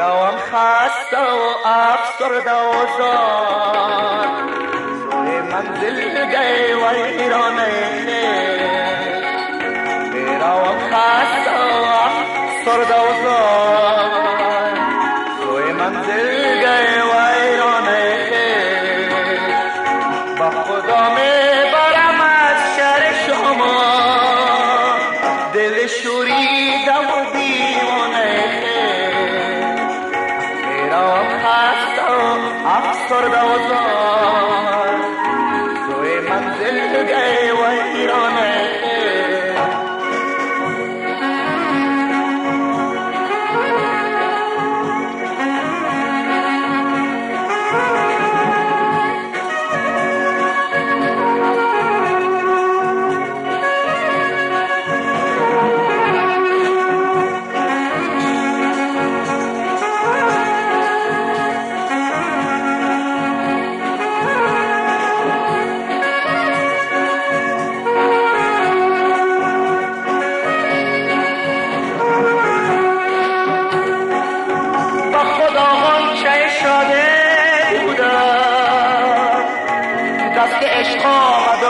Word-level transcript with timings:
می‌روم 0.00 0.36
خسته 0.36 1.18
و 1.18 1.68
افسرده 1.68 2.52
و 2.52 2.72
زار. 2.98 4.26
سوی 5.02 5.40
منزل 5.40 6.26
گی 6.26 6.72
و 6.72 6.84
ایرانه. 6.84 7.72
می‌روم 10.12 10.78
خسته 10.90 11.50
و 11.50 11.84
افسرده 12.64 12.94
و 12.94 13.22
زار. 13.22 13.79
عشق 80.80 81.06
آمد 81.06 81.62
و 81.62 81.66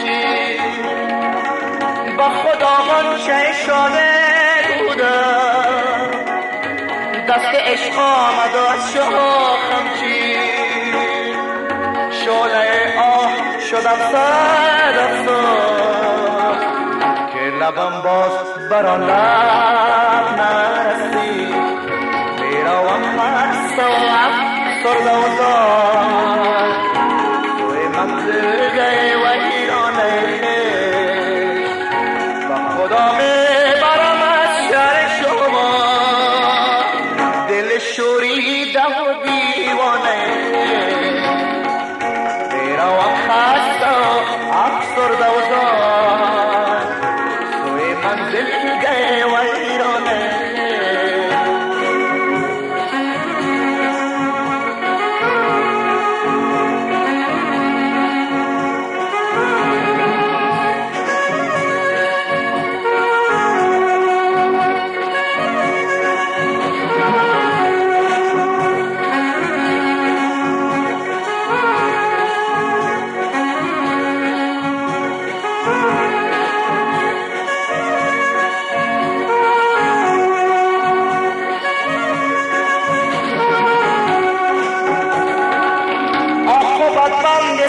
چی 0.00 0.58
با 2.18 2.28
خدا 2.28 2.74
غنچه 2.88 3.52
شده 3.66 4.10
بودم. 4.78 6.10
دست 7.28 7.54
عشق 7.54 7.98
آمد 7.98 8.54
و 8.54 8.66
چی 8.92 8.98
شعله 12.24 13.00
آه 13.00 13.60
شدم 13.70 13.98
سر 14.12 14.96
که 17.32 17.40
لبم 17.40 18.02
باز 18.02 18.68
بران 18.70 19.02
لب 19.02 20.40
نرسی 20.40 21.54
می‌روم 22.40 23.02
مست 23.16 23.78
و 23.78 23.82
افسرده 24.82 25.16
و 25.16 25.87
دل 38.18 38.24
شوریده 38.24 39.74
و 39.74 40.67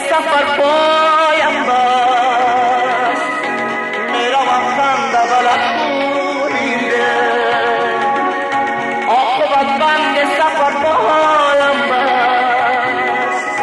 سفر 0.09 0.45
پایم 0.57 1.55
بست. 1.65 3.31
می‌روم 4.11 4.63
خنده 4.77 5.21
بلد 5.31 5.63
بوریده 5.77 7.11
آقابت 9.09 9.69
بند 9.79 10.17
سفر 10.37 10.73
پایم 10.83 11.77
بست. 11.91 13.59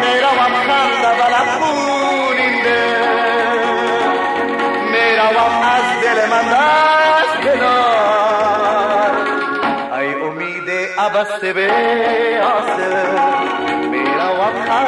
می‌روم 0.00 0.54
خنده 0.66 1.10
بلد 1.22 1.50
بوریده 1.60 2.82
می‌روم 4.92 5.54
از 5.76 5.86
دل 6.02 6.18
من 6.30 6.46
دست 6.52 7.36
بدار 7.46 9.12
ای 9.98 10.10
امید 10.14 10.68
عبسته 10.98 11.48
به 11.52 11.66
حاصل 12.42 12.92
می‌روم 13.90 14.54
سرده 14.66 14.85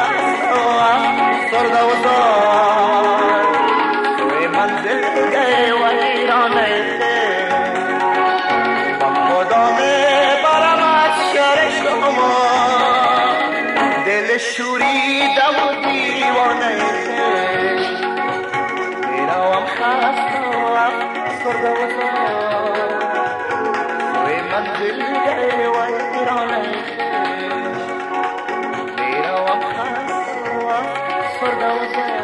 Father. 31.93 32.18